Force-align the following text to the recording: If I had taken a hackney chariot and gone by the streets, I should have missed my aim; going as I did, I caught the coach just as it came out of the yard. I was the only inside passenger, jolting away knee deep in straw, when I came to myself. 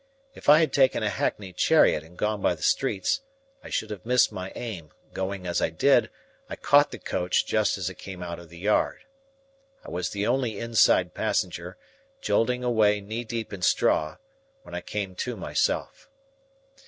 If 0.33 0.49
I 0.49 0.61
had 0.61 0.73
taken 0.73 1.03
a 1.03 1.11
hackney 1.11 1.53
chariot 1.53 2.01
and 2.01 2.17
gone 2.17 2.41
by 2.41 2.55
the 2.55 2.63
streets, 2.63 3.21
I 3.63 3.69
should 3.69 3.91
have 3.91 4.03
missed 4.03 4.31
my 4.31 4.51
aim; 4.55 4.89
going 5.13 5.45
as 5.45 5.61
I 5.61 5.69
did, 5.69 6.09
I 6.49 6.55
caught 6.55 6.89
the 6.89 6.97
coach 6.97 7.45
just 7.45 7.77
as 7.77 7.87
it 7.87 7.99
came 7.99 8.23
out 8.23 8.39
of 8.39 8.49
the 8.49 8.57
yard. 8.57 9.03
I 9.85 9.91
was 9.91 10.09
the 10.09 10.25
only 10.25 10.57
inside 10.57 11.13
passenger, 11.13 11.77
jolting 12.19 12.63
away 12.63 12.99
knee 12.99 13.23
deep 13.23 13.53
in 13.53 13.61
straw, 13.61 14.17
when 14.63 14.73
I 14.73 14.81
came 14.81 15.13
to 15.17 15.35
myself. 15.35 16.09